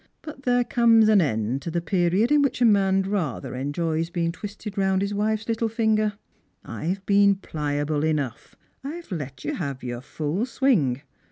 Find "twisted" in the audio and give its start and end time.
4.31-4.75